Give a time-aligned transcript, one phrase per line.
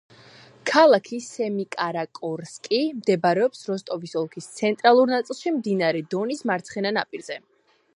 [0.69, 7.43] ქალაქი სემიკარაკორსკი მდებარეობს როსტოვის ოლქის ცენტრალურ ნაწილში, მდინარე დონის მარცხენა ნაპირზე.